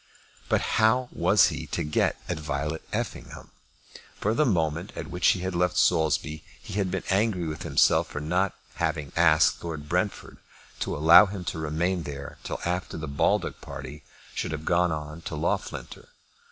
[0.49, 3.51] But how was he to get at Violet Effingham?
[4.19, 8.07] From the moment at which he had left Saulsby he had been angry with himself
[8.07, 10.39] for not having asked Lord Brentford
[10.79, 14.03] to allow him to remain there till after the Baldock party
[14.33, 16.07] should have gone on to Loughlinter.